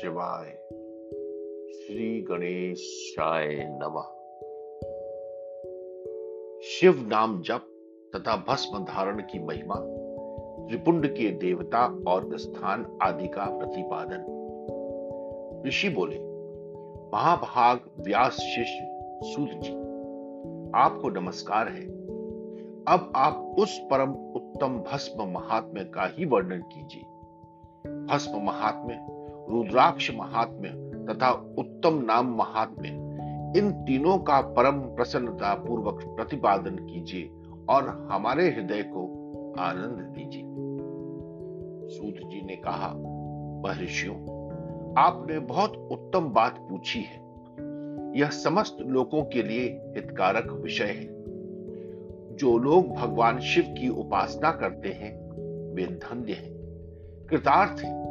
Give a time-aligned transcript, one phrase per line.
[0.00, 0.46] शिवाय
[1.72, 4.06] श्री गणेशाय नमः।
[6.62, 7.60] शिव नाम जप
[8.16, 9.74] तथा भस्म धारण की महिमा,
[10.66, 14.24] त्रिपुंड के देवता और स्थान आदि का प्रतिपादन।
[15.66, 16.18] ऋषि बोले,
[17.16, 18.88] महाभाग व्यास शिष्य
[19.22, 19.72] सूत जी,
[20.74, 21.86] आपको नमस्कार है।
[22.88, 27.02] अब आप उस परम उत्तम भस्म महात्म्य का ही वर्णन कीजिए।
[28.06, 29.19] भस्म महात्म्य
[29.50, 30.68] रुद्राक्ष महात्म्य
[31.10, 32.88] तथा उत्तम नाम महात्म्य।
[33.58, 37.30] इन तीनों का परम प्रसन्नता पूर्वक प्रतिपादन कीजिए
[37.68, 39.02] और हमारे हृदय को
[39.58, 40.42] आनंद दीजिए।
[41.96, 42.88] सूत जी ने कहा,
[43.66, 44.16] महर्षियों,
[44.98, 47.16] आपने बहुत उत्तम बात पूछी है।
[48.20, 51.20] यह समस्त लोगों के लिए हितकारक विषय है।
[52.36, 55.30] जो लोग भगवान शिव की उपासना करते हैं,
[55.74, 56.60] वे धन्य हैं।
[57.30, 58.09] कृतार्थ हैं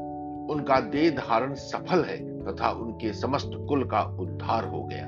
[0.50, 5.06] उनका देह धारण सफल है तथा उनके समस्त कुल का उद्धार हो गया।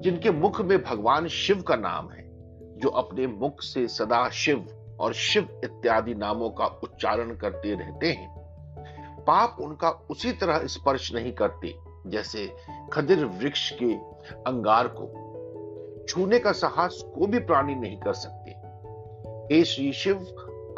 [0.00, 2.30] जिनके मुख में भगवान शिव का नाम है,
[2.78, 4.66] जो अपने मुख से सदा शिव
[5.00, 8.42] और शिव इत्यादि नामों का उच्चारण करते रहते हैं,
[9.26, 11.74] पाप उनका उसी तरह स्पर्श नहीं करते,
[12.06, 12.52] जैसे
[12.92, 13.94] खदिर वृक्ष के
[14.32, 15.18] अंगार को।
[16.08, 18.50] छूने का साहस को भी प्राणी नहीं कर सकते।
[19.54, 20.16] हे श्री शिव,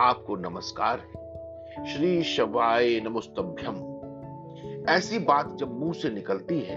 [0.00, 1.13] आपको नमस्कार है।
[1.74, 3.74] श्री शवाय नमस्तभ्यम।
[4.88, 6.76] ऐसी बात जब मुँह से निकलती है,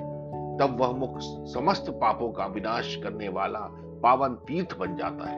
[0.58, 3.60] तब वह मुख समस्त पापों का विनाश करने वाला
[4.04, 5.38] पावन तीर्थ बन जाता है।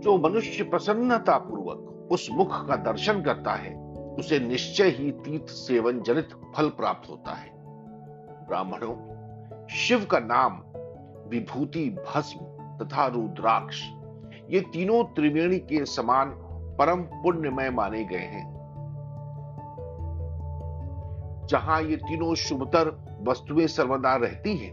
[0.00, 3.74] जो मनुष्य प्रसन्नता पूर्वक उस मुख का दर्शन करता है,
[4.18, 7.50] उसे निश्चय ही तीर्थ सेवन जनित फल प्राप्त होता है।
[8.46, 8.94] ब्राह्मणों,
[9.68, 10.62] शिव का नाम
[11.28, 12.38] विभूति, भस्म
[12.84, 13.82] तथा रुद्राक्ष,
[14.50, 16.46] ये तीनों त्रिवेणी के समान
[16.80, 18.60] परम पुण्यमय माने गए हैं।
[21.50, 24.72] जहाँ ये तीनों शुभतर वस्तुएँ सर्वदा रहती हैं,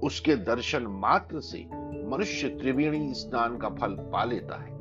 [0.00, 1.66] उसके दर्शन मात्र से
[2.08, 4.78] मनुष्य त्रिवेणी स्नान का फल पा लेता है।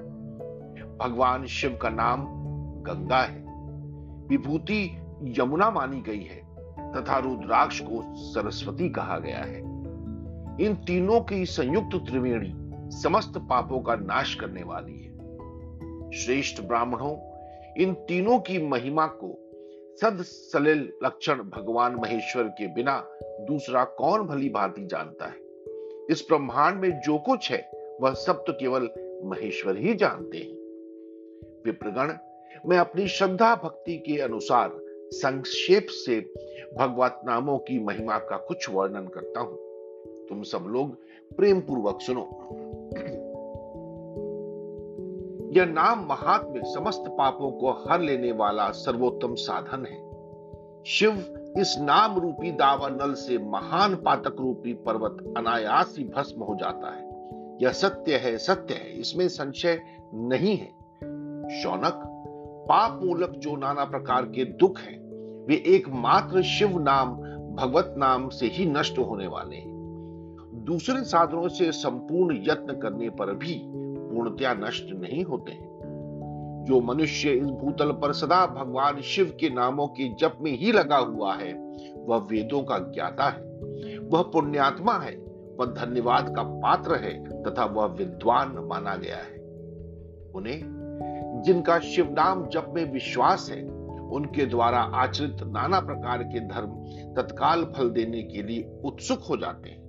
[0.98, 2.26] भगवान शिव का नाम
[2.84, 3.44] गंगा है।
[4.28, 6.42] विभूति यमुना मानी गई है
[6.94, 9.60] तथा रुद्राक्ष को सरस्वती कहा गया है।
[10.66, 12.56] इन तीनों की संयुक्त त्रिवेणी
[13.02, 15.13] समस्त पापों का नाश करने वाली है।
[16.14, 17.34] श्रेष्ठ ब्राह्मणों,
[17.82, 19.40] इन तीनों की महिमा को
[20.02, 25.36] सद सलिल लक्षण भगवान महेश्वर के बिना दूसरा कौन भली भांति जानता है?
[26.10, 27.72] इस ब्रह्मांड में जो कुछ है,
[28.02, 28.90] वह सब तो केवल
[29.26, 30.54] महेश्वर ही जानते हैं।
[31.66, 32.14] विप्रगण,
[32.70, 34.72] मैं अपनी श्रद्धा भक्ति के अनुसार
[35.12, 36.34] संक्षेप से
[36.78, 39.58] भगवत नामों की महिमा का कुछ वर्णन करता हूँ।
[40.30, 40.98] तुम सब लोग
[41.38, 42.40] प्रेम पूर्वक सुनो।
[45.58, 50.14] यह नाम महात्म्य समस्त पापों को हर लेने वाला सर्वोत्तम साधन है।
[50.84, 51.12] शिव
[51.58, 56.96] इस नाम रूपी दावा नल से महान पातक रूपी पर्वत अनायास ही भस्म हो जाता
[56.96, 57.14] है।
[57.62, 59.82] यह सत्य है सत्य है, इसमें संशय
[60.14, 60.72] नहीं है।
[61.64, 62.04] शौनक,
[62.70, 65.00] पाप मूलक जो नाना प्रकार के दुख हैं,
[65.46, 67.10] वे एकमात्र शिव नाम,
[67.56, 69.74] भगवत नाम से ही नष्ट होने वाले हैं।
[70.66, 75.74] दूसरे साधनों से संपूर्ण यत्न करने पर भी पूर्णतया नष्ट नहीं होते हैं।
[76.68, 80.98] जो मनुष्य इस भूतल पर सदा भगवान शिव के नामों के जप में ही लगा
[80.98, 81.54] हुआ है,
[81.96, 83.54] वह वेदों का ज्ञाता है।
[84.00, 85.16] वह पुण्यात्मा है,
[85.60, 89.38] वह धन्यवाद का पात्र है, तथा वह विद्वान माना गया है।
[90.36, 90.62] उन्हें,
[91.46, 93.64] जिनका शिव नाम जप में विश्वास है,
[94.00, 96.70] उनके द्वारा आचरित नाना प्रकार के धर्म
[97.16, 99.84] तत्काल फल देने के लिए उत्सुक हो जाते हैं।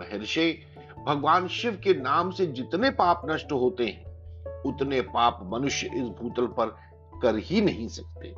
[0.00, 0.58] महर्षि
[1.06, 4.04] भगवान शिव के नाम से जितने पाप नष्ट होते हैं,
[4.62, 6.66] उतने पाप मनुष्य इस भूतल पर
[7.22, 8.34] कर ही नहीं सकते।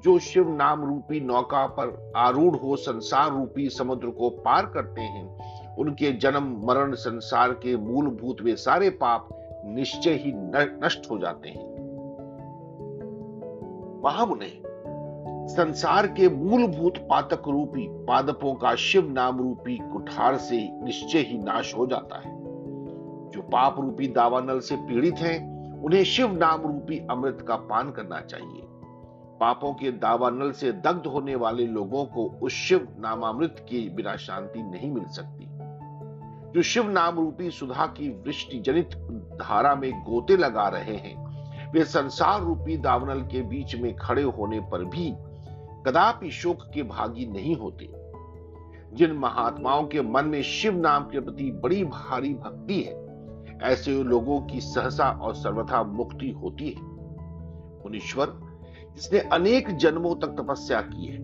[0.00, 5.76] जो शिव नाम रूपी नौका पर आरूढ़ हो संसार रूपी समुद्र को पार करते हैं,
[5.76, 9.28] उनके जन्म, मरण, संसार के मूलभूत वे सारे पाप
[9.66, 10.32] निश्चय ही
[10.84, 11.76] नष्ट हो जाते हैं।
[14.04, 14.62] महामुने
[15.46, 21.74] संसार के मूलभूत पातक रूपी पादपों का शिव नाम रूपी कुठार से निश्चय ही नाश
[21.76, 22.36] हो जाता है।
[23.30, 28.20] जो पाप रूपी दावानल से पीड़ित हैं, उन्हें शिव नाम रूपी अमृत का पान करना
[28.20, 28.62] चाहिए।
[29.40, 34.62] पापों के दावानल से दग्ध होने वाले लोगों को उस शिव नामामृत के बिना शांति
[34.62, 35.46] नहीं मिल सकती।
[36.52, 38.90] जो शिव नाम रूपी सुधा की वृष्टि जनित
[39.34, 41.26] धारा में गोते लगा रहे हैं,
[41.72, 45.14] वे संसार रूपी दावनल के बीच में खड़े होने पर भी
[45.86, 47.88] कदापि शोक के भागी नहीं होते।
[48.96, 53.06] जिन महात्माओं के मन में शिव नाम के प्रति बड़ी भारी भक्ति है,
[53.62, 56.82] ऐसे लोगों की सहसा और सर्वथा मुक्ति होती है।
[57.84, 58.26] मुनीश्वर,
[58.94, 61.18] जिसने अनेक जन्मों तक तपस्या की है,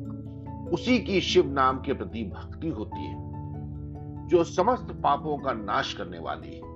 [0.69, 3.15] उसी की शिव नाम के प्रति भक्ति होती है,
[4.29, 6.72] जो समस्त पापों का नाश करने वाली है।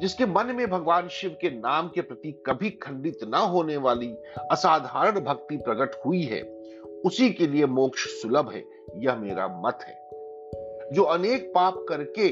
[0.00, 4.14] जिसके मन में भगवान शिव के नाम के प्रति कभी खंडित न होने वाली
[4.50, 6.42] असाधारण भक्ति प्रकट हुई है,
[7.06, 8.64] उसी के लिए मोक्ष सुलभ है,
[8.96, 10.08] यह मेरा मत है।
[10.92, 12.28] जो अनेक पाप करके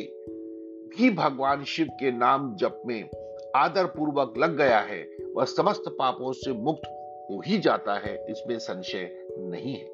[0.86, 3.08] भी भगवान शिव के नाम जप में
[3.56, 6.82] आदर पूर्वक लग गया है, वह समस्त पापों से मुक्त
[7.30, 9.88] हो ही जाता है, इसमें संशय नहीं है।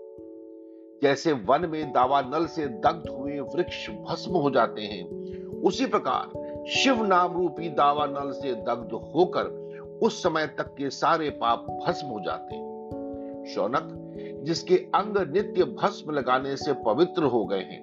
[1.03, 5.05] जैसे वन में दावा नल से दग्ध हुए वृक्ष भस्म हो जाते हैं,
[5.63, 9.63] उसी प्रकार शिव नाम रूपी दावा नल से दग्ध होकर
[10.03, 12.55] उस समय तक के सारे पाप भस्म हो जाते।
[13.55, 13.89] शौनक,
[14.45, 17.83] जिसके अंग नित्य भस्म लगाने से पवित्र हो गए हैं,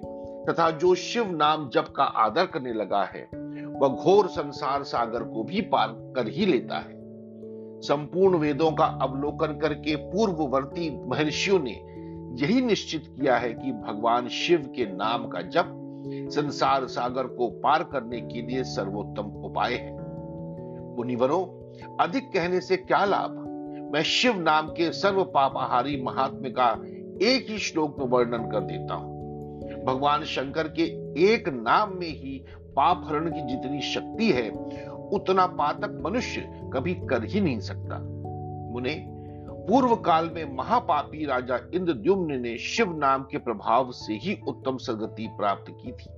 [0.50, 3.28] तथा जो शिव नाम जप का आदर करने लगा है,
[3.78, 7.00] वह घोर संसार सागर को भी पार कर ही लेता है।
[7.80, 11.80] संपूर्ण वेदों का अवलोकन करके पूर्ववर्ती महर्षियों ने
[12.44, 15.76] यही निश्चित किया है कि भगवान शिव के नाम का जप
[16.08, 19.92] संसार सागर को पार करने के लिए सर्वोत्तम उपाय है।
[20.96, 21.60] मुनिवरों,
[22.00, 23.30] अधिक कहने से क्या लाभ?
[23.94, 26.82] मैं शिव नाम के सर्व पापाहारी महात्म्य का
[27.22, 29.20] एक ही श्लोक में वर्णन कर देता हूँ।
[29.84, 30.82] भगवान शंकर के
[31.22, 32.44] एक नाम में ही
[32.76, 34.50] पाप हरण की जितनी शक्ति है,
[35.12, 37.98] उतना पातक मनुष्य कभी कर ही नहीं सकता।
[38.72, 39.19] मुने
[39.70, 45.26] पूर्व काल में महापापी राजा इंद्रद्युम्न ने शिव नाम के प्रभाव से ही उत्तम सदगति
[45.26, 46.10] प्राप्त की थी।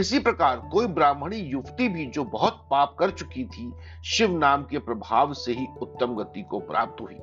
[0.00, 3.72] इसी प्रकार कोई ब्राह्मणी युवती भी जो बहुत पाप कर चुकी थी,
[4.04, 7.16] शिव नाम के प्रभाव से ही उत्तम गति को प्राप्त हुई।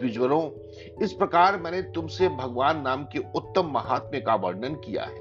[0.00, 0.50] द्विजवरों,
[1.02, 5.18] इस प्रकार मैंने तुमसे भगवान नाम के उत्तम महात्म्य का वर्णन किया है।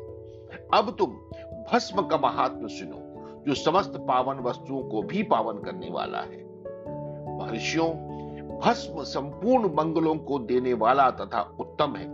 [0.73, 1.09] अब तुम
[1.73, 6.43] भस्म का महात्म्य सुनो, जो समस्त पावन वस्तुओं को भी पावन करने वाला है।
[7.39, 8.12] महर्षियों
[8.65, 12.07] भस्म संपूर्ण मंगलों को देने वाला तथा उत्तम है।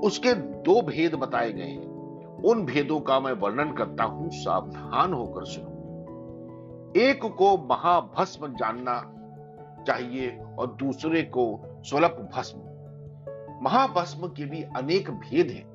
[0.00, 1.86] उसके दो भेद बताए गए हैं।
[2.44, 5.72] उन भेदों का मैं वर्णन करता हूँ, सावधान होकर सुनो।
[6.96, 9.00] एक को महाभस्म जानना
[9.84, 12.58] चाहिए और दूसरे को स्वल्प भस्म।
[13.62, 15.72] महाभस्म के भी अनेक भेद हैं।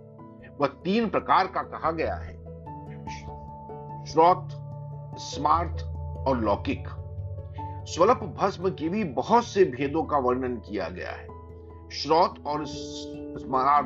[0.61, 2.37] वह तीन प्रकार का कहा गया है।
[4.05, 4.49] श्रोत,
[5.17, 5.81] स्मार्ट
[6.27, 6.87] और लौकिक।
[7.87, 11.27] स्वल्प भस्म के भी बहुत से भेदों का वर्णन किया गया है।
[11.89, 13.85] श्रोत और स्मार्ट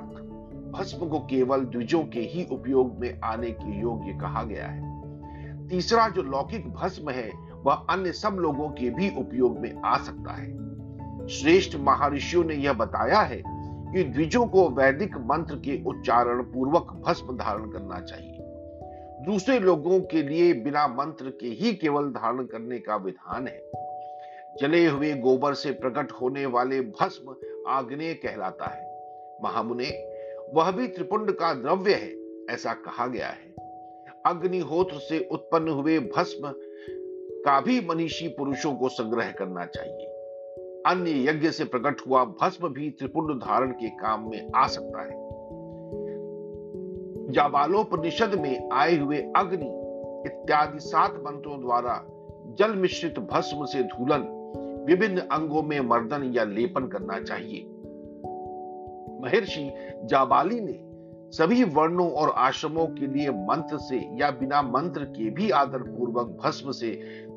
[0.71, 4.91] भस्म को केवल द्विजों के ही उपयोग में आने के योग्य कहा गया है।
[5.67, 7.31] तीसरा जो लौकिक भस्म है,
[7.63, 10.47] वह अन्य सब लोगों के भी उपयोग में आ सकता है।
[11.27, 17.37] श्रेष्ठ महर्षियों ने यह बताया है कि द्विजों को वैदिक मंत्र के उच्चारण पूर्वक भस्म
[17.37, 18.37] धारण करना चाहिए।
[19.25, 23.80] दूसरे लोगों के लिए बिना मंत्र के ही केवल धारण करने का विधान है।
[24.59, 27.35] जले हुए गोबर से प्रकट होने वाले भस्म
[27.67, 28.91] आग्नेय कहलाता है।
[29.43, 29.89] महामुने,
[30.53, 32.15] वह भी त्रिपुंड का द्रव्य है,
[32.53, 33.51] ऐसा कहा गया है।
[34.25, 36.53] अग्निहोत्र से उत्पन्न हुए भस्म
[37.45, 40.05] का भी मनीषी पुरुषों को संग्रह करना चाहिए।
[40.87, 45.31] अन्य यज्ञ से प्रकट हुआ भस्म भी त्रिपुंड धारण के काम में आ सकता है।
[47.31, 49.81] जाबालोपनिषद में आए हुए अग्नि
[50.25, 52.05] इत्यादि सात मंत्रों द्वारा
[52.59, 54.40] जल मिश्रित भस्म से धूलन
[54.85, 57.63] विभिन्न अंगों में मर्दन या लेपन करना चाहिए।
[59.21, 59.71] महर्षि
[60.05, 60.79] जाबाली ने
[61.37, 66.37] सभी वर्णों और आश्रमों के लिए मंत्र से या बिना मंत्र के भी आदर पूर्वक
[66.45, 66.91] भस्म से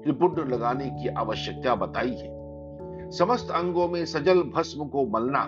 [0.04, 2.30] त्रिपुंड लगाने की आवश्यकता बताई है।
[3.10, 5.40] समस्त अंगों में सजल भस्म को मलना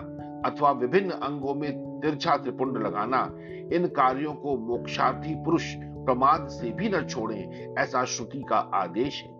[0.45, 3.31] अथवा विभिन्न अंगों में तिरछा त्रिपुंड लगाना,
[3.73, 9.36] इन कार्यों को मोक्षार्थी पुरुष प्रमाद से भी न छोड़े, ऐसा श्रुति का आदेश है।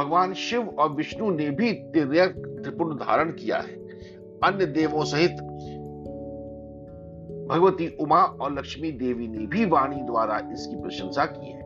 [0.00, 3.72] भगवान शिव और विष्णु ने भी त्रिपुंड धारण किया है।
[4.44, 5.30] अन्य देवों सहित
[7.50, 11.62] भगवती उमा और लक्ष्मी देवी ने भी वाणी द्वारा इसकी प्रशंसा की है।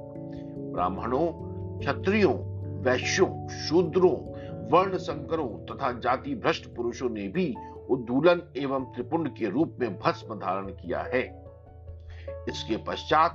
[0.73, 1.26] ब्राह्मणों,
[1.79, 2.35] क्षत्रियों,
[2.83, 4.17] वैश्यों, शूद्रों
[4.71, 7.55] वर्ण संकरों तथा जाति भ्रष्ट पुरुषों ने भी
[7.91, 11.23] उद्दूलन एवं त्रिपुंड के रूप में भस्म धारण किया है।
[12.49, 13.33] इसके पश्चात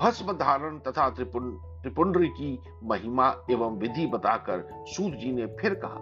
[0.00, 6.00] भस्म धारण तथा त्रिपुंड त्रिपुंड की महिमा एवं विधि बताकर सूत जी ने फिर कहा,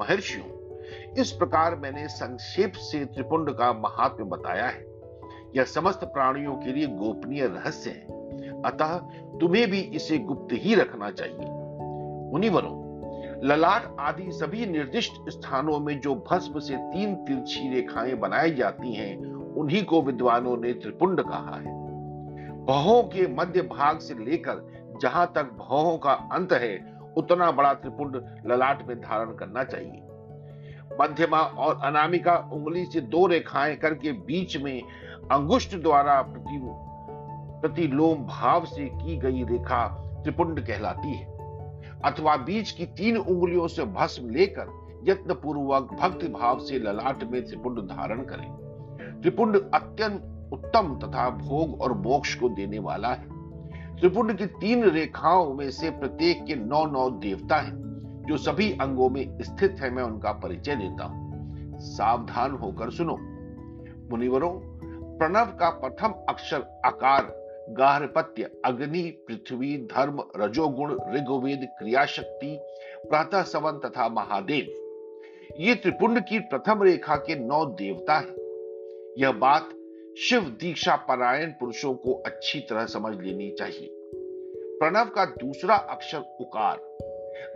[0.00, 0.62] महर्षियों,
[1.18, 4.92] इस प्रकार मैंने संक्षेप से त्रिपुंड का महात्म्य बताया है।
[5.56, 8.06] यह समस्त प्राणियों के लिए गोपनीय रहस्य है।
[8.62, 8.98] अतः
[9.38, 11.46] तुम्हें भी इसे गुप्त ही रखना चाहिए।
[12.32, 12.82] मुनिवरों,
[13.44, 19.24] ललाट आदि सभी निर्दिष्ट स्थानों में जो भस्म से तीन तिरछी रेखाएँ बनाई जाती हैं,
[19.34, 21.82] उन्हीं को विद्वानों ने त्रिपुंड कहा है।
[22.64, 28.16] बहों के मध्य भाग से लेकर जहाँ तक भवों का अंत है, उतना बड़ा त्रिपुंड
[28.46, 30.02] ललाट में धारण करना चाहिए।
[31.00, 34.82] मध्यमा और अनामिका उंगली से दो रेखाएँ करके बीच में
[35.32, 36.60] अंगुष्ठ द्वारा प्रति,
[37.60, 39.86] प्रतिलोम भाव से की गई रेखा
[40.22, 41.32] त्रिपुंड कहलाती है।
[42.04, 44.66] अथवा बीच की तीन उंगलियों से भस्म लेकर
[45.04, 48.50] यत्न पूर्वक भक्ति भाव से ललाट में त्रिपुंड धारण करें।
[49.22, 53.41] त्रिपुंड अत्यंत उत्तम तथा भोग और मोक्ष को देने वाला है।
[54.02, 57.72] त्रिपुंड की तीन रेखाओं में से प्रत्येक के नौ नौ देवता हैं,
[58.28, 61.32] जो सभी अंगों में स्थित है, मैं उनका परिचय देता हूँ।
[61.80, 63.16] सावधान होकर सुनो।
[64.10, 64.60] मुनिवरों,
[65.18, 67.24] प्रणव का प्रथम अक्षर आकार,
[67.70, 72.58] गार्हपत्य, अग्नि, पृथ्वी, धर्म, रजोगुण, ऋग्वेद क्रिया शक्ति
[73.10, 74.66] प्रातः सवन तथा महादेव।
[75.60, 78.34] ये त्रिपुंड की प्रथम रेखा के नौ देवता हैं।
[79.18, 79.68] यह बात
[80.18, 83.88] शिव दीक्षा परायण पुरुषों को अच्छी तरह समझ लेनी चाहिए।
[84.78, 86.76] प्रणव का दूसरा अक्षर उकार।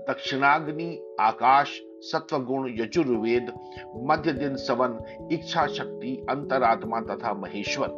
[0.08, 3.52] दक्षिणाग्नि, आकाश, सत्वगुण, यजुर्वेद
[3.96, 4.98] मध्य दिन सवन,
[5.32, 7.88] इच्छा शक्ति, अंतरात्मा तथा महेश्वर।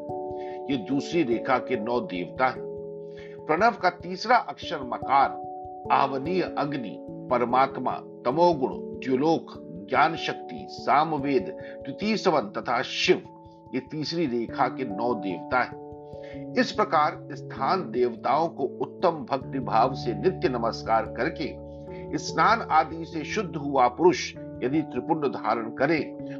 [0.70, 2.64] ये दूसरी रेखा के नौ देवता हैं।
[3.46, 5.30] प्रणव का तीसरा अक्षर मकार,
[5.92, 7.92] आवनीय अग्नि, परमात्मा,
[8.24, 13.22] तमोगुण द्युलोक ज्ञान शक्ति, सामवेद, द्वितीय सवन तथा शिव।
[13.74, 19.94] ये तीसरी रेखा के नौ देवता हैं। इस प्रकार स्थान देवताओं को उत्तम भक्ति भाव
[19.94, 21.54] से नित्य नमस्कार करके
[22.18, 25.98] स्नान आदि से शुद्ध हुआ पुरुष यदि त्रिपुंड धारण करे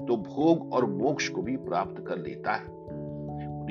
[0.09, 2.77] तो भोग और मोक्ष को भी प्राप्त कर लेता है।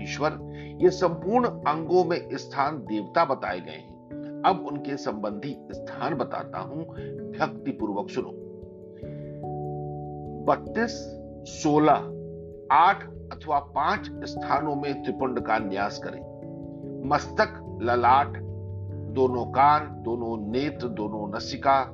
[0.04, 0.40] ईश्वर
[0.82, 6.84] ये संपूर्ण अंगों में स्थान देवता बताए गए हैं। अब उनके संबंधी स्थान बताता हूँ।
[7.40, 8.32] भक्ति पूर्वक सुनो।
[10.46, 10.92] बत्तीस,
[11.50, 12.12] सोलह,
[12.72, 16.22] आठ अथवा पाँच स्थानों में त्रिपुंड का न्यास करें।
[17.10, 18.38] मस्तक, ललाट,
[19.08, 21.94] दोनों कान, दोनों नेत्र, दोनों नसिका,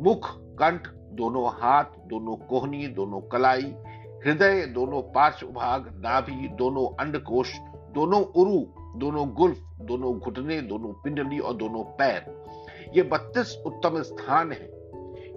[0.00, 3.74] मुख, कंठ, दोनों हाथ, दोनों कोहनी, दोनों कलाई,
[4.26, 7.58] हृदय, दोनों पार्श्व भाग, नाभि, दोनों अंडकोश,
[7.94, 8.66] दोनों उरु,
[8.98, 12.44] दोनों गुल्फ, दोनों घुटने, दोनों पिंडली और दोनों पैर।
[12.96, 14.68] ये बत्तीस उत्तम स्थान हैं।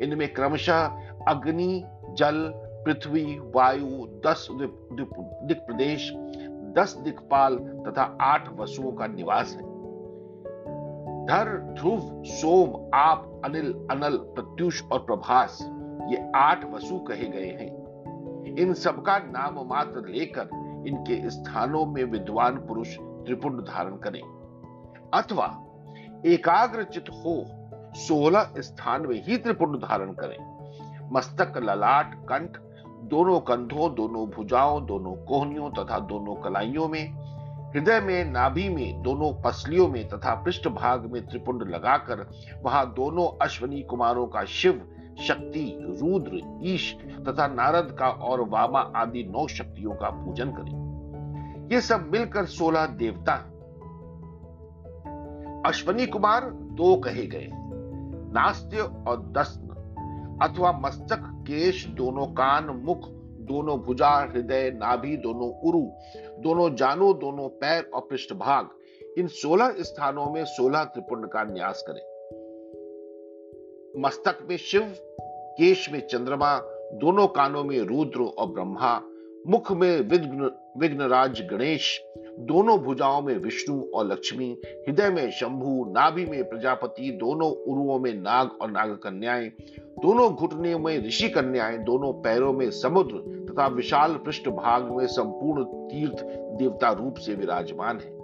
[0.01, 0.85] इनमें क्रमशः
[1.27, 2.53] अग्नि, जल
[2.85, 6.13] पृथ्वी, वायु, दस दिक प्रदेश,
[6.75, 9.75] दस दिक्पाल तथा आठ वसुओं का निवास है।
[11.25, 15.59] धर, ध्रुव, सोम, आप, अनिल, अनल, प्रत्युष और प्रभास,
[16.09, 17.85] ये आठ वसु कहे गए हैं।
[18.59, 20.49] इन सबका नाम मात्र लेकर
[20.87, 24.21] इनके स्थानों में विद्वान पुरुष त्रिपुंड धारण करें।
[25.13, 25.65] अथवा
[26.25, 27.45] एकाग्र चित हो,
[27.95, 30.55] सोलह स्थान में ही त्रिपुंड धारण करें।
[31.11, 32.57] मस्तक, ललाट, कंठ
[33.07, 37.13] दोनों कंधों, दोनों भुजाओं, दोनों कोहनियों तथा दोनों कलाइयों में,
[37.71, 42.29] हृदय में, नाभि में, दोनों पसलियों में तथा पृष्ठ भाग में त्रिपुंड लगाकर
[42.63, 44.81] वहाँ दोनों अश्वनी कुमारों का शिव,
[45.19, 45.65] शक्ति,
[46.01, 46.95] रुद्र, ईश
[47.27, 52.85] तथा नारद का और वामा आदि नौ शक्तियों का पूजन करें। ये सब मिलकर सोलह
[52.85, 53.35] देवता।
[55.65, 59.62] अश्वनी कुमार दो कहे गए, नास्त्य और दस्त
[60.41, 63.09] अथवा मस्तक केश, दोनों कान, मुख,
[63.45, 65.91] दोनों भुजा हृदय, नाभि, दोनों उरु,
[66.41, 68.69] दोनों जानो, दोनों पैर और पृष्ठभाग।
[69.17, 72.01] इन सोलह स्थानों में सोलह त्रिपुंड का न्यास करें।
[73.97, 74.95] मस्तक में शिव,
[75.57, 76.59] केश में चंद्रमा,
[76.93, 79.01] दोनों कानों में रुद्र और ब्रह्मा,
[79.47, 82.04] मुख में विघ्न विघ्नराज गणेश
[82.39, 88.13] दोनों भुजाओं में विष्णु और लक्ष्मी, हृदय में शंभु, नाभि में प्रजापति, दोनों उरुओं में
[88.13, 89.49] नाग और नाग कन्याएँ
[89.79, 95.63] दोनों घुटने में ऋषि कन्याएँ, दोनों पैरों में समुद्र तथा विशाल पृष्ठ भाग में संपूर्ण
[95.63, 96.23] तीर्थ
[96.57, 98.15] देवता रूप से विराजमान है।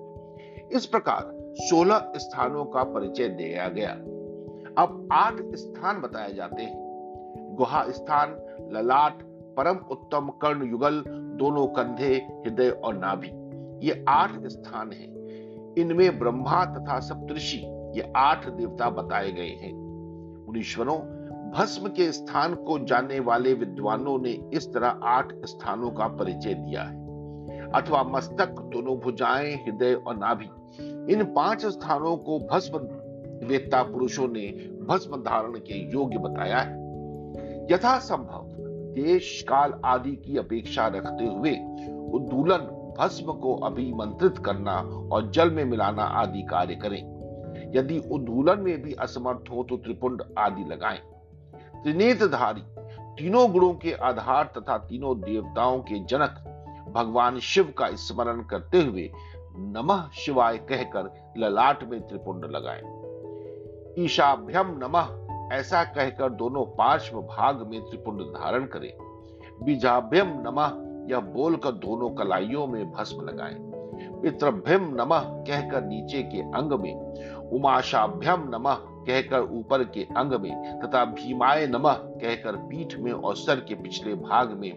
[0.71, 3.91] इस प्रकार सोलह स्थानों का परिचय दिया गया।
[4.77, 6.81] अब आठ स्थान बताए जाते हैं।
[7.55, 8.29] गुहा स्थान,
[8.71, 9.19] ललाट,
[9.57, 13.40] परम उत्तम कर्ण युगल, दोनों कंधे, हृदय और नाभि।
[13.81, 15.21] ये आठ स्थान हैं।
[15.77, 17.57] इनमें ब्रह्मा तथा सप्तऋषि
[17.95, 19.73] ये आठ देवता बताए गए हैं।
[20.47, 20.97] मुनीश्वरों,
[21.51, 26.83] भस्म के स्थान को जानने वाले विद्वानों ने इस तरह आठ स्थानों का परिचय दिया
[26.83, 27.01] है।
[27.71, 30.49] अथवा मस्तक, दोनों भुजाएँ, हृदय और नाभि,
[31.13, 32.77] इन पाँच स्थानों को भस्म
[33.47, 34.47] वेत्ता पुरुषों ने
[34.85, 36.81] भस्म धारण के योग्य बताया है।
[37.71, 38.47] यथा संभव
[38.93, 41.51] देश, काल आदि की अपेक्षा रखते हुए
[42.13, 44.75] उद्दूलन भस्म को अभिमंत्रित करना
[45.11, 47.21] और जल में मिलाना आदि कार्य करें।
[47.75, 50.97] यदि उद्दूलन में भी असमर्थ हो तो त्रिपुंड आदि लगाएँ।
[51.83, 52.61] त्रिनेत्रधारी,
[53.15, 56.47] तीनों गुणों के आधार तथा तीनों देवताओं के जनक
[56.95, 59.11] भगवान शिव का स्मरण करते हुए
[59.55, 62.81] नमः शिवाय कहकर ललाट में त्रिपुंड लगाएँ।
[64.05, 65.21] ईशाभ्यम नमः,
[65.57, 68.93] ऐसा कहकर दोनों पार्श्व भाग में त्रिपुंड धारण करें।
[69.63, 73.55] बीजाभ्यम नमः यह बोलकर दोनों कलाइयों में भस्म लगाएँ।
[74.21, 76.93] पितृभ्यम नमः कहकर नीचे के अंग में
[77.51, 83.55] उमाशाभ्यम नमः कहकर ऊपर के अंग में, तथा भीमाय नमः कहकर पीठ में और सर
[83.55, 84.71] के पिछले भाग में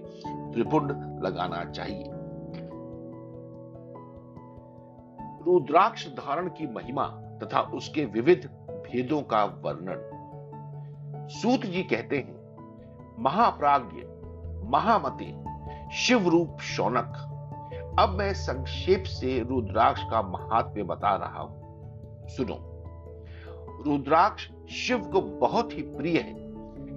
[0.53, 0.91] त्रिपुंड
[1.25, 2.11] लगाना चाहिए।
[5.47, 7.07] रुद्राक्ष धारण की महिमा
[7.43, 10.11] तथा उसके विविध भेदों का वर्णन।
[11.29, 12.45] सूत जी कहते हैं,
[13.19, 14.03] महाप्राज्ञ,
[14.71, 15.44] महामति
[15.95, 17.31] शिव रूप शौनक।
[17.99, 21.65] अब मैं संक्षेप से रुद्राक्ष का महात्म्य बता रहा हूँ।
[22.29, 22.71] सुनो।
[23.87, 26.45] रुद्राक्ष शिव को बहुत ही प्रिय है।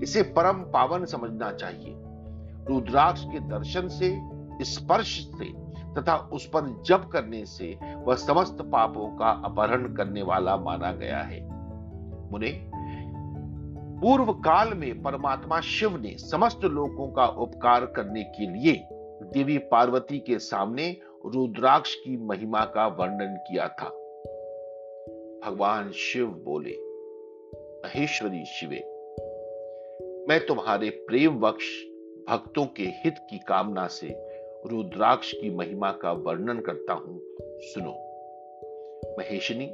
[0.03, 1.95] इसे परम पावन समझना चाहिए।
[2.69, 4.19] रुद्राक्ष के दर्शन से,
[4.61, 5.53] स्पर्श से
[5.93, 11.19] तथा उस पर जप करने से वह समस्त पापों का अपहरण करने वाला माना गया
[11.19, 11.41] है।
[12.31, 12.66] मुने
[14.01, 18.87] पूर्व काल में परमात्मा शिव ने समस्त लोगों का उपकार करने के लिए
[19.33, 23.89] देवी पार्वती के सामने रुद्राक्ष की महिमा का वर्णन किया था।
[25.45, 26.75] भगवान शिव बोले,
[27.79, 28.79] महेश्वरी शिवे,
[30.29, 31.65] मैं तुम्हारे प्रेम वक्ष
[32.29, 34.07] भक्तों के हित की कामना से
[34.65, 37.93] रुद्राक्ष की महिमा का वर्णन करता हूँ। सुनो,
[39.19, 39.69] महेशनी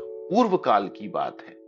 [0.00, 1.59] पूर्व काल की बात है।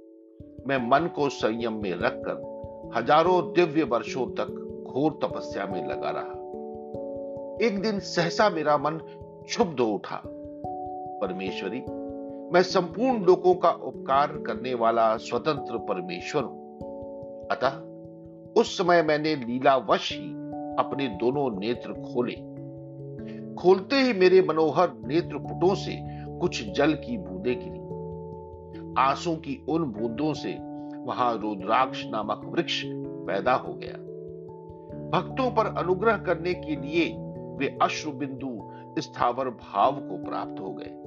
[0.67, 2.51] मैं मन को संयम में रखकर
[2.97, 4.49] हज़ारों दिव्य वर्षों तक
[4.87, 6.39] घोर तपस्या में लगा रहा।
[7.67, 8.99] एक दिन सहसा मेरा मन
[9.47, 10.23] क्षुब्ध उठा।
[11.23, 11.81] परमेश्वरी,
[12.53, 16.63] मैं संपूर्ण लोगों का उपकार करने वाला स्वतंत्र परमेश्वर हूँ।
[17.49, 17.81] अतः
[18.61, 20.31] उस समय मैंने लीलावश ही
[20.79, 22.35] अपने दोनों नेत्र खोले।
[23.55, 25.99] खोलते ही मेरे मनोहर नेत्र पुटों से
[26.39, 27.82] कुछ जल की बूंदें गिरी।
[28.99, 30.59] आँसू की उन बूंदों से
[30.97, 34.13] वहाँ रुद्राक्ष नामक वृक्ष पैदा हो गया।
[35.11, 37.17] भक्तों पर अनुग्रह करने के लिए
[37.57, 41.03] वे अश्रु बिंदु स्थावर भाव को प्राप्त हो गए।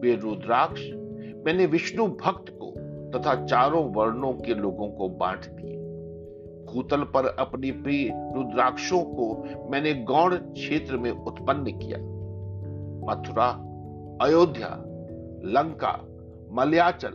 [0.00, 0.80] वे रुद्राक्ष,
[1.46, 2.70] मैंने विष्णु भक्त को
[3.10, 5.76] तथा चारों वर्णों के लोगों को बांट दिए।
[6.72, 11.98] भूतल पर अपनी प्रिय रुद्राक्षों को मैंने गौण क्षेत्र में उत्पन्न किया।
[13.06, 13.48] मथुरा,
[14.22, 14.68] अयोध्या,
[15.44, 16.08] लंका
[16.52, 17.12] मलयाचल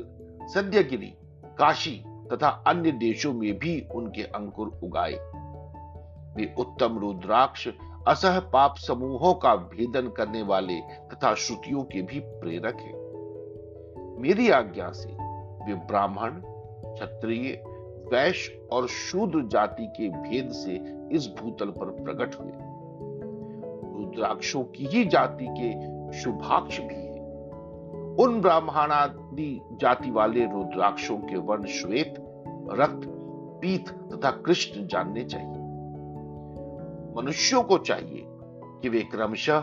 [0.54, 1.14] सद्यगिरी
[1.46, 5.14] काशी तथा अन्य देशों में भी उनके अंकुर उगाए।
[6.36, 7.68] वे उत्तम रुद्राक्ष,
[8.08, 13.08] असह पाप समूहों का भेदन करने वाले तथा श्रुतियों के भी प्रेरक हैं।
[14.22, 15.10] मेरी आज्ञा से
[15.66, 16.42] वे ब्राह्मण,
[16.94, 17.64] क्षत्रिय,
[18.14, 20.74] वैश्य और शूद्र जाति के भेद से
[21.16, 22.52] इस भूतल पर प्रकट हुए।
[23.98, 25.72] रुद्राक्षों की ही जाति के
[26.18, 27.07] शुभाक्ष भी
[28.20, 32.16] उन ब्राह्मणादि जाति वाले रुद्राक्षों के वर्ण श्वेत,
[32.72, 33.02] रक्त,
[33.62, 35.58] पीत तथा कृष्ण जानने चाहिए।
[37.18, 38.24] मनुष्यों को चाहिए
[38.82, 39.58] कि वे क्रमशः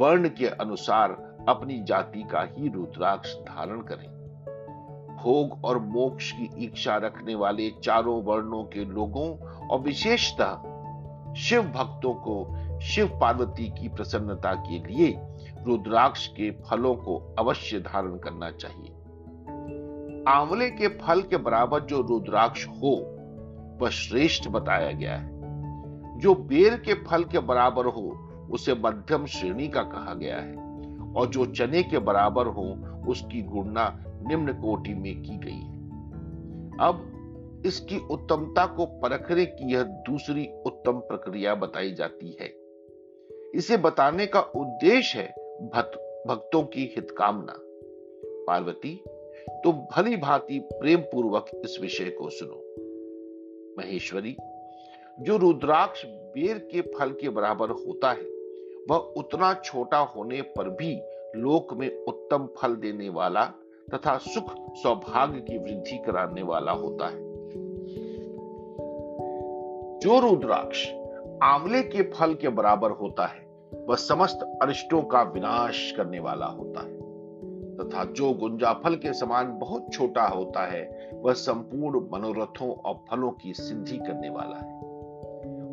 [0.00, 1.10] वर्ण के अनुसार
[1.48, 4.16] अपनी जाति का ही रुद्राक्ष धारण करें।
[5.16, 9.38] भोग और मोक्ष की इच्छा रखने वाले चारों वर्णों के लोगों
[9.68, 10.52] और विशेषतः
[11.34, 15.25] शिव भक्तों को शिव पार्वती की प्रसन्नता के लिए
[15.66, 18.92] रुद्राक्ष के फलों को अवश्य धारण करना चाहिए।
[20.28, 23.12] आंवले के फल के बराबर जो रुद्राक्ष हो,
[23.82, 25.36] वह श्रेष्ठ बताया गया है।
[26.18, 30.56] जो बेर के फल के बराबर हो, उसे मध्यम श्रेणी का कहा गया है।
[31.14, 32.74] और जो चने के बराबर हो,
[33.08, 35.76] उसकी गुणना निम्न कोटि में की गई है।
[36.80, 37.12] अब
[37.66, 42.54] इसकी उत्तमता को परखने की यह दूसरी उत्तम प्रक्रिया बताई जाती है।
[43.54, 47.54] इसे बताने का उद्देश्य है भक्तों की हितकामना।
[48.24, 49.04] पार्वती,
[49.50, 52.62] तुम भली भांति प्रेम पूर्वक इस विषय को सुनो।
[53.78, 54.36] महेश्वरी,
[55.20, 58.22] जो रुद्राक्ष बेर के फल के बराबर होता है,
[58.90, 61.00] वह उतना छोटा होने पर भी
[61.36, 63.44] लोक में उत्तम फल देने वाला
[63.94, 67.26] तथा सुख सौभाग्य की वृद्धि कराने वाला होता है।
[69.98, 70.88] जो रुद्राक्ष
[71.42, 76.80] आंवले के फल के बराबर होता है वह समस्त अरिष्टों का विनाश करने वाला होता
[76.80, 77.06] है।
[77.76, 83.30] तथा जो गुंजा फल के समान बहुत छोटा होता है, वह संपूर्ण मनोरथों और फलों
[83.30, 84.76] की सिद्धि करने वाला है।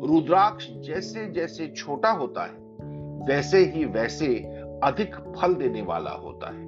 [0.06, 2.64] रुद्राक्ष जैसे जैसे छोटा होता है,
[3.26, 4.36] वैसे ही वैसे
[4.84, 6.64] अधिक फल देने वाला होता है।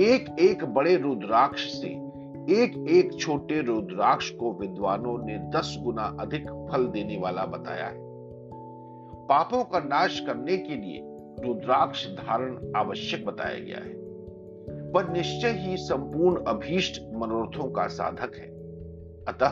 [0.00, 1.88] एक एक बड़े रुद्राक्ष से
[2.40, 8.09] एक एक छोटे रुद्राक्ष को विद्वानों ने दस गुना अधिक फल देने वाला बताया है।
[9.30, 11.00] पापों का नाश करने के लिए
[11.46, 13.92] रुद्राक्ष धारण आवश्यक बताया गया है।
[14.90, 18.48] वह निश्चय ही संपूर्ण अभीष्ट मनोरथों का साधक है।
[19.24, 19.48] अतः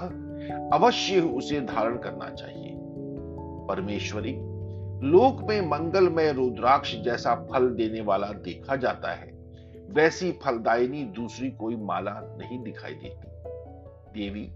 [0.79, 2.73] अवश्य उसे धारण करना चाहिए।
[3.69, 4.33] परमेश्वरी,
[5.09, 9.33] लोक में मंगलमय रुद्राक्ष जैसा फल देने वाला देखा जाता है,
[9.91, 13.29] वैसी फलदायिनी दूसरी कोई माला नहीं दिखाई देती।
[14.21, 14.51] देवी,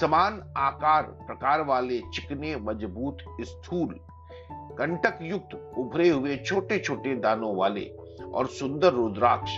[0.00, 4.00] समान आकार प्रकार वाले चिकने मज़बूत स्थूल
[4.78, 7.90] कंटक युक्त उभरे हुए छोटे छोटे दानों वाले
[8.34, 9.50] और सुंदर रुद्राक्ष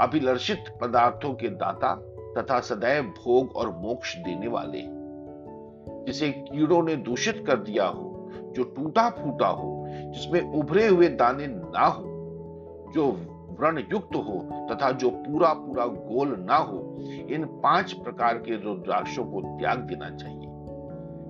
[0.00, 1.94] अभिलषित पदार्थों के दाता
[2.38, 4.80] तथा सदैव भोग और मोक्ष देने वाले।
[6.04, 11.46] जिसे कीड़ों ने दूषित कर दिया हो, जो टूटा फूटा हो, जिसमें उभरे हुए दाने
[11.46, 12.04] ना हो,
[12.94, 13.06] जो
[13.60, 16.96] व्रण युक्त हो तथा जो पूरा पूरा गोल ना हो,
[17.30, 20.46] इन पाँच प्रकार के रुद्राक्षों को त्याग देना चाहिए।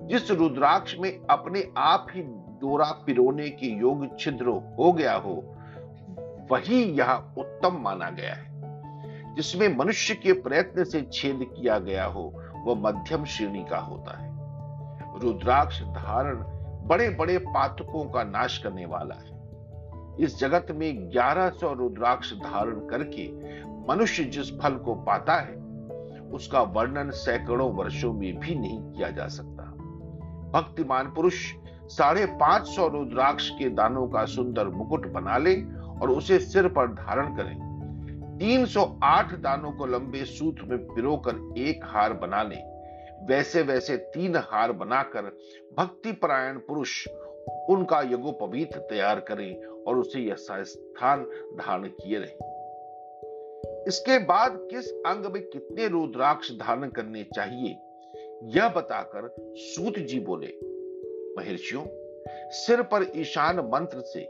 [0.07, 2.21] जिस रुद्राक्ष में अपने आप ही
[2.65, 4.45] डोरा पिरोने के योग छिद्र
[4.79, 5.55] हो गया हो,
[6.51, 8.55] वही यह उत्तम माना गया है।
[9.35, 14.35] जिसमें मनुष्य के प्रयत्न से छेद किया गया हो, वह मध्यम श्रेणी का होता है।
[15.19, 16.35] रुद्राक्ष धारण
[16.87, 19.35] बड़े बड़े पातकों का नाश करने वाला है।
[20.19, 23.31] इस जगत में 1100 रुद्राक्ष धारण करके
[23.93, 25.55] मनुष्य जिस फल को पाता है,
[26.29, 29.71] उसका वर्णन सैकड़ों वर्षों में भी नहीं किया जा सकता।
[30.45, 31.53] भक्तिमान पुरुष
[31.89, 35.55] साढ़े पाँच सौ रुद्राक्ष के दानों का सुंदर मुकुट बना ले
[36.01, 37.55] और उसे सिर पर धारण करें।
[38.39, 42.55] 308 दानों को लंबे सूत्र में पिरोकर एक हार बना ले।
[43.25, 45.21] वैसे वैसे तीन हार बनाकर
[45.77, 47.07] भक्ति परायण पुरुष
[47.69, 51.23] उनका यज्ञोपवीत तैयार करें और उसे यह स्थान
[51.57, 52.53] धारण किए रहे।
[53.87, 57.77] इसके बाद किस अंग में कितने रुद्राक्ष धारण करने चाहिए,
[58.57, 60.47] यह बताकर सूत जी बोले
[61.37, 61.83] महर्षियों
[62.51, 64.27] सिर पर ईशान मंत्र से,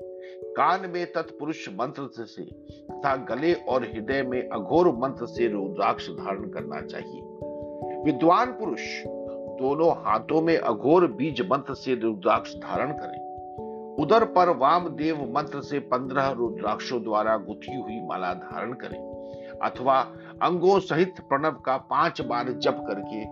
[0.54, 2.44] कान में तत्पुरुष मंत्र से
[2.92, 7.22] तथा गले और हृदय में अघोर मंत्र से रुद्राक्ष धारण करना चाहिए।
[8.04, 8.82] विद्वान पुरुष,
[9.60, 13.24] दोनों हाथों में अघोर बीज मंत्र से रुद्राक्ष धारण करें।
[14.00, 19.00] उदर पर वामदेव मंत्र से पंद्रह रुद्राक्षों द्वारा गुथी हुई माला धारण करें,
[19.64, 20.00] अथवा
[20.42, 23.24] अंगों सहित प्रणव का पाँच बार जप करके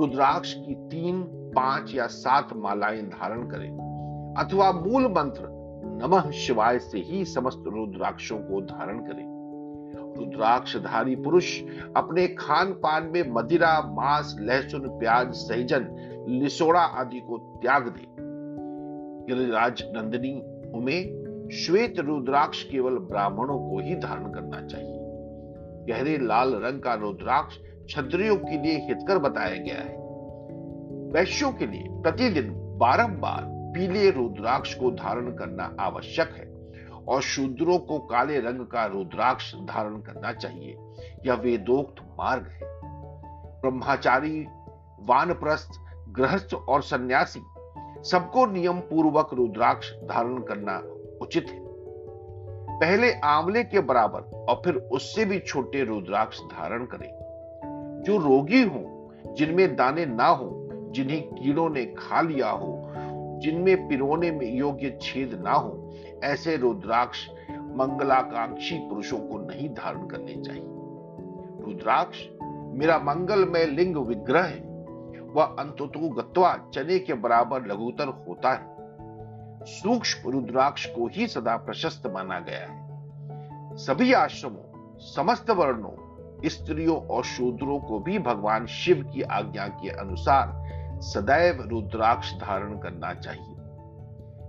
[0.00, 3.70] रुद्राक्ष की तीन पाँच या सात मालाएँ धारण करें,
[4.38, 5.56] अथवा मूल मंत्र
[6.02, 9.24] नमः शिवाय से ही समस्त रुद्राक्षों को धारण करें।
[10.18, 11.60] रुद्राक्षधारी पुरुष
[11.96, 15.86] अपने खान पान में मदिरा, मांस, लहसुन, प्याज सहजन
[16.28, 18.06] लिसोड़ा आदि को त्याग दे।
[19.26, 20.34] गिरिराज नंदिनी
[20.74, 24.96] उमें श्वेत रुद्राक्ष केवल ब्राह्मणों को ही धारण करना चाहिए।
[25.86, 30.07] गहरे लाल रंग का रुद्राक्ष क्षत्रियों के लिए हितकर बताया गया है।
[31.08, 36.52] वैश्यों के लिए प्रतिदिन बारंबार पीले रुद्राक्ष को धारण करना आवश्यक है
[37.08, 40.76] और शूद्रों को काले रंग का रुद्राक्ष धारण करना चाहिए।
[41.26, 42.60] यह वेदोक्त मार्ग है।
[43.60, 44.46] ब्रह्मचारी,
[45.00, 45.70] वानप्रस्थ,
[46.08, 47.40] गृहस्थ और सन्यासी
[48.10, 50.82] सबको नियम पूर्वक रुद्राक्ष धारण करना
[51.22, 51.60] उचित है।
[52.80, 57.10] पहले आंवले के बराबर और फिर उससे भी छोटे रुद्राक्ष धारण करें।
[58.06, 62.84] जो रोगी हो, जिनमें दाने ना हो जिन्हें कीड़ों ने खा लिया हो,
[63.38, 70.34] जिनमें पिरोने में योग्य छेद ना हो, ऐसे रुद्राक्ष मंगलाकांक्षी पुरुषों को नहीं धारण करने
[70.34, 70.62] चाहिए।
[71.64, 72.24] रुद्राक्ष,
[72.78, 74.68] मेरा मंगलमय लिंग विग्रह है।
[75.22, 78.78] वह अंततो गत्वा चने के बराबर लघुतर होता है।
[79.64, 82.88] सूक्ष्म रुद्राक्ष को ही सदा प्रशस्त माना गया है।
[83.76, 86.08] सभी आश्रमों, समस्त वर्णों,
[86.44, 90.68] स्त्रियों और शूद्रों को भी भगवान शिव की आज्ञा के अनुसार
[91.00, 93.54] सदैव रुद्राक्ष धारण करना चाहिए।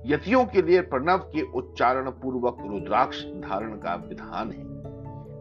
[0.06, 4.80] यतियों के लिए प्रणव के उच्चारण पूर्वक रुद्राक्ष धारण का विधान है।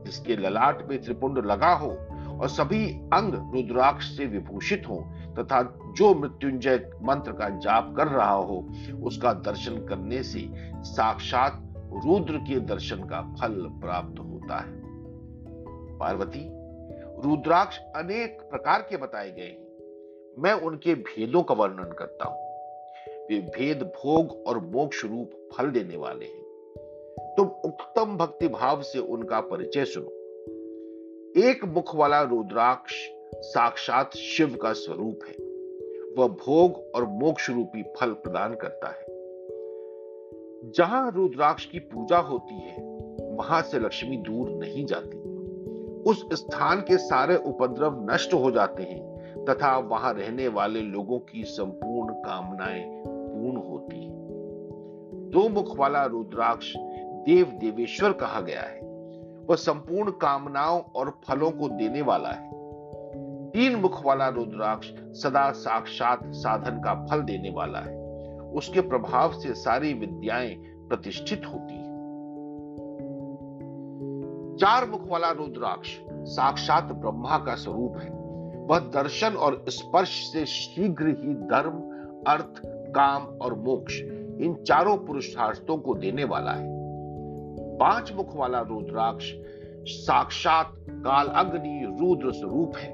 [0.05, 1.91] जिसके ललाट में त्रिपुंड लगा हो
[2.41, 4.97] और सभी अंग रुद्राक्ष से विभूषित हो
[5.39, 5.63] तथा
[5.97, 8.69] जो मृत्युंजय मंत्र का जाप कर रहा हो,
[9.03, 14.81] उसका दर्शन करने से साक्षात रुद्र के दर्शन का फल प्राप्त होता है।
[15.99, 16.49] पार्वती,
[17.29, 19.68] रुद्राक्ष अनेक प्रकार के बताए गए हैं।
[20.39, 22.49] मैं उनके भेदों का वर्णन करता हूँ।
[23.31, 26.49] वे भेद, भोग और मोक्ष रूप फल देने वाले हैं।
[27.37, 30.19] तुम उत्तम भक्ति भाव से उनका परिचय सुनो।
[31.49, 32.95] एक मुख वाला रुद्राक्ष
[33.35, 35.35] साक्षात शिव का स्वरूप है।
[36.19, 39.07] वह भोग और मोक्ष रूपी फल प्रदान करता है।
[40.73, 42.77] जहाँ रुद्राक्ष की पूजा होती है,
[43.35, 45.19] वहाँ से लक्ष्मी दूर नहीं जाती।
[46.11, 49.08] उस स्थान के सारे उपद्रव नष्ट हो जाते हैं।
[49.49, 54.11] तथा वहाँ रहने वाले लोगों की संपूर्ण कामनाएँ पूर्ण होती है।
[55.31, 56.73] दो मुख वाला रुद्राक्ष
[57.27, 58.81] देव देवेश्वर कहा गया है।
[59.47, 62.51] वह संपूर्ण कामनाओं और फलों को देने वाला है।
[63.51, 67.99] तीन मुख वाला रुद्राक्ष सदा साक्षात साधन का फल देने वाला है।
[68.53, 70.55] उसके प्रभाव से सारी विद्याएँ
[70.89, 71.89] प्रतिष्ठित होती है।
[74.57, 78.18] चार मुख वाला रुद्राक्ष साक्षात ब्रह्मा का स्वरूप है।
[78.69, 81.99] वह दर्शन और स्पर्श से शीघ्र ही धर्म,
[82.33, 84.01] अर्थ, काम और मोक्ष
[84.41, 86.67] इन चारों पुरुषार्थों को देने वाला है।
[87.79, 89.33] पाँच मुख वाला रुद्राक्ष
[89.87, 92.93] साक्षात काल अग्नि, रुद्र स्वरूप है।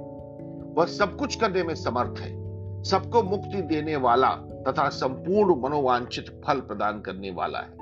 [0.75, 2.45] वह सब कुछ करने में समर्थ है।
[2.83, 4.29] सबको मुक्ति देने वाला
[4.69, 7.77] तथा संपूर्ण मनोवांछित फल प्रदान करने वाला है।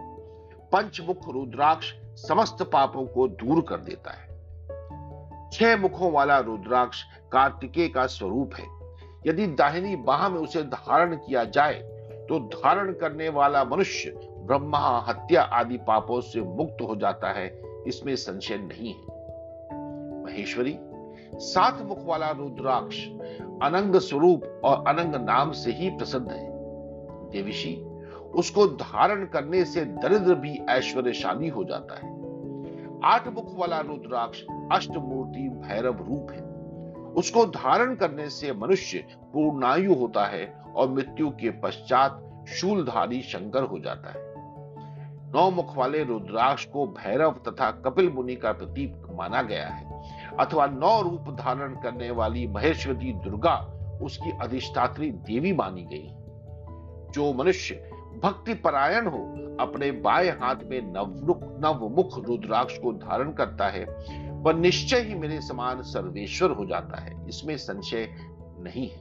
[0.73, 4.32] पंचमुख रुद्राक्ष समस्त पापों को दूर कर देता है।
[5.53, 8.65] छह मुखों वाला रुद्राक्ष कार्तिकेय का स्वरूप है।
[9.27, 11.75] यदि दाहिनी बाह में उसे धारण किया जाए
[12.29, 18.17] तो धारण करने वाला मनुष्य ब्रह्मा, हत्या आदि पापों से मुक्त हो जाता है। इसमें
[18.17, 19.23] संशय नहीं है।
[20.25, 20.79] महेश्वरी,
[21.35, 23.07] सात मुख वाला रुद्राक्ष
[23.63, 26.51] अनंग स्वरूप और अनंग नाम से ही प्रसिद्ध है।
[27.31, 27.77] देविशी,
[28.35, 32.22] उसको धारण करने से दरिद्र भी ऐश्वर्यशाली हो जाता है।
[33.05, 36.41] आठ मुख वाला रुद्राक्ष अष्टमूर्ति भैरव रूप है।
[37.13, 38.99] उसको धारण करने से मनुष्य
[39.33, 44.33] पूर्णायु होता है और मृत्यु के पश्चात शूलधारी शंकर हो जाता है।
[45.33, 50.03] नौ मुख वाले रुद्राक्ष को भैरव तथा कपिल मुनि का प्रतीक माना गया है,
[50.41, 53.57] अथवा नौ रूप धारण करने वाली महेश्वरी दुर्गा
[54.03, 56.09] उसकी अधिष्ठात्री देवी मानी गई।
[57.13, 59.19] जो मनुष्य भक्ति परायण हो,
[59.61, 63.85] अपने बाएँ हाथ में नवमुख नवमुख रुद्राक्ष को धारण करता है,
[64.31, 68.09] वह निश्चय ही मेरे समान सर्वेश्वर हो जाता है। इसमें संशय
[68.61, 69.01] नहीं है।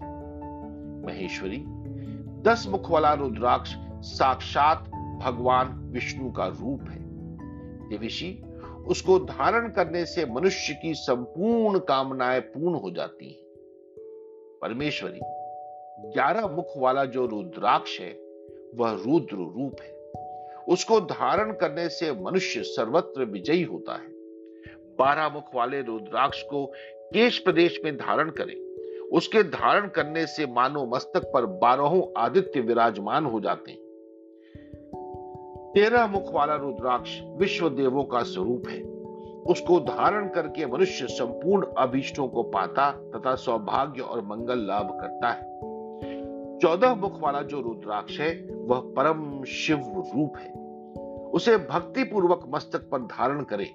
[1.05, 1.63] महेश्वरी,
[2.41, 4.79] दस मुख वाला रुद्राक्ष साक्षात
[5.21, 6.99] भगवान विष्णु का रूप है।
[7.89, 8.43] देविशी,
[8.87, 13.41] उसको धारण करने से मनुष्य की संपूर्ण कामनाएँ पूर्ण हो जाती हैं।
[14.61, 15.19] परमेश्वरी,
[16.13, 18.30] ग्यारह मुख वाला जो रुद्राक्ष है
[18.75, 20.01] वह रुद्र रूप है।
[20.69, 24.11] उसको धारण करने से मनुष्य सर्वत्र विजयी होता है।
[24.99, 26.65] बारह मुख वाले रुद्राक्ष को
[27.13, 28.71] केश प्रदेश में धारण करें।
[29.13, 33.79] उसके धारण करने से मानो मस्तक पर बारहों आदित्य विराजमान हो जाते हैं।
[35.75, 38.83] तेरह मुख वाला रुद्राक्ष विश्व देवों का स्वरूप है।
[39.41, 45.70] उसको धारण करके मनुष्य संपूर्ण अभीष्टों को पाता तथा सौभाग्य और मंगल लाभ करता है।
[46.61, 50.53] चौदह मुख वाला जो रुद्राक्ष है, वह परम शिव रूप है।
[51.29, 53.71] उसे भक्ति पूर्वक मस्तक पर धारण करे।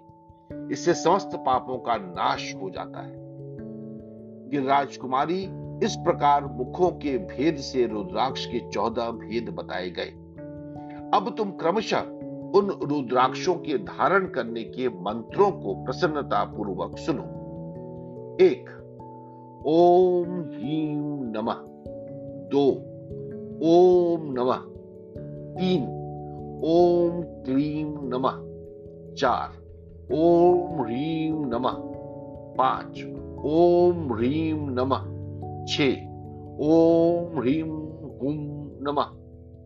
[0.73, 3.15] इससे समस्त पापों का नाश हो जाता है।
[4.49, 5.43] गिरिराज कुमारी
[5.87, 10.11] इस प्रकार मुखों के भेद से रुद्राक्ष के चौदह भेद बताए गए।
[11.15, 12.01] अब तुम क्रमशः
[12.55, 17.23] उन रुद्राक्षों के धारण करने के मंत्रों को प्रसन्नता पूर्वक सुनो।
[18.41, 18.71] एक,
[19.67, 21.76] ओम ह्रीम नमः।
[22.55, 22.71] दो।
[23.67, 24.59] ओम नमः।
[25.59, 25.83] तीन।
[26.65, 28.35] ओम क्लीम नमः।
[29.15, 29.49] चार।
[30.15, 31.75] ओम ह्रीम नमः।
[32.59, 33.05] पाँच।
[33.45, 35.03] ओम ह्रीम नमः।
[35.67, 35.81] छ।
[36.61, 37.69] ओम ह्रीम
[38.23, 39.07] हुम नमः।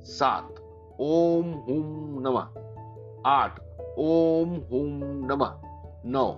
[0.03, 0.55] सात।
[1.01, 2.49] ओम हुम नमः।
[3.27, 3.61] आठ।
[3.99, 5.62] ओम हुम नमः।
[6.07, 6.35] नौ।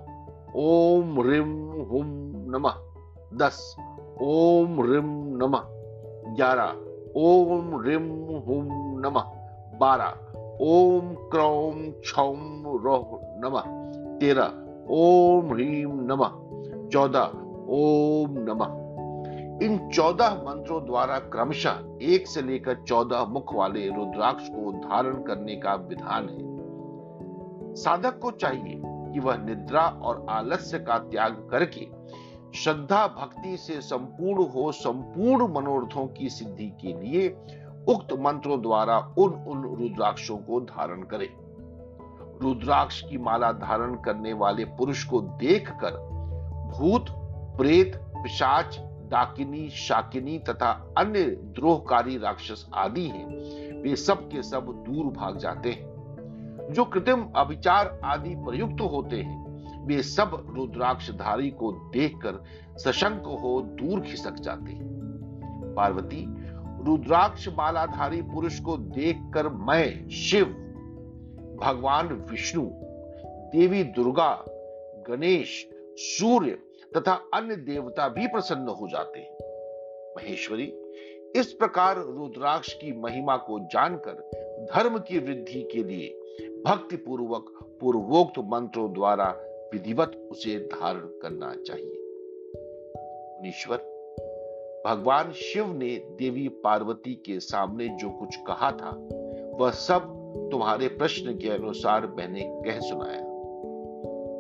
[0.57, 2.07] ओम रिम हुम
[2.51, 2.75] नमः।
[3.35, 3.77] दस।
[4.23, 5.82] ओम रिम नमः।
[6.27, 6.77] ग्यारह।
[7.17, 8.09] ओम रिम
[8.47, 8.69] हुम
[9.01, 9.23] नमः।
[9.79, 10.15] बारह।
[10.61, 13.63] ओम क्रौम छौम रोह नमः।
[14.19, 14.53] तेरह।
[14.91, 16.31] ओम ह्रीम नमः।
[16.89, 17.31] चौदह।
[17.69, 18.83] ओम नमः।
[19.67, 25.57] इन चौदह मंत्रों द्वारा क्रमशः एक से लेकर चौदह मुख वाले रुद्राक्ष को धारण करने
[25.57, 26.53] का विधान है।
[27.75, 31.89] साधक को चाहिए कि वह निद्रा और आलस्य का त्याग करके
[32.55, 37.29] श्रद्धा भक्ति से संपूर्ण हो, संपूर्ण मनोरथों की सिद्धि के लिए
[37.89, 41.29] उक्त मंत्रों द्वारा उन उन रुद्राक्षों को धारण करे।
[42.43, 45.91] रुद्राक्ष की माला धारण करने वाले पुरुष को देखकर
[46.79, 47.07] भूत,
[47.59, 53.27] प्रेत, पिशाच, डाकिनी, शाकिनी तथा अन्य द्रोहकारी राक्षस आदि हैं,
[53.83, 55.93] वे सब के सब दूर भाग जाते हैं।
[56.71, 59.52] जो कृत्रिम अभिचार आदि प्रयुक्त होते हैं
[59.83, 62.45] वे सब रुद्राक्षधारी को देखकर
[62.79, 64.93] सशंक हो दूर खिसक जाते
[65.75, 66.25] पार्वती,
[66.85, 70.45] रुद्राक्ष मालाधारी पुरुष को देखकर मैं, शिव,
[71.63, 72.71] भगवान विष्णु,
[73.53, 74.45] देवी दुर्गा,
[75.09, 76.59] गणेश, सूर्य
[76.97, 79.37] तथा अन्य देवता भी प्रसन्न हो जाते हैं।
[80.17, 80.65] महेश्वरी,
[81.37, 84.13] इस प्रकार रुद्राक्ष की महिमा को जानकर,
[84.75, 86.19] धर्म की वृद्धि के लिए
[86.67, 87.45] भक्ति पूर्वक
[87.81, 89.37] पूर्वोक्त मंत्रों द्वारा
[89.73, 91.99] विधिवत उसे धारण करना चाहिए।
[93.49, 93.93] ईश्वर
[94.87, 99.09] भगवान शिव ने देवी पार्वती के सामने जो कुछ कहा था,
[99.59, 100.01] वह सब
[100.53, 103.21] तुम्हारे प्रश्न के अनुसार मैंने कह सुनाया।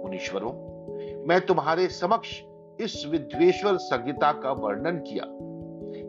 [0.02, 0.52] मुनीश्वरों,
[1.28, 2.40] मैं तुम्हारे समक्ष
[2.80, 5.24] इस विद्वेश्वर संहिता का वर्णन किया।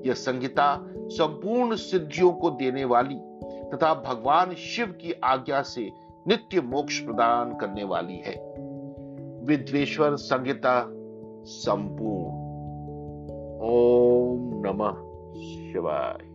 [0.08, 5.92] यह संहिता संपूर्ण सिद्धियों को देने वाली तथा भगवान शिव की आज्ञा से
[6.28, 8.53] नित्य मोक्ष प्रदान करने वाली है।
[9.44, 10.90] विद्वेश्वर संहिता
[11.46, 12.44] संपूर्ण।
[13.62, 14.94] ओम नमः
[15.42, 16.34] शिवाय।